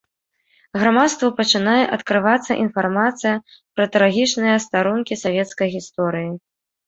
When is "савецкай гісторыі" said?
5.25-6.29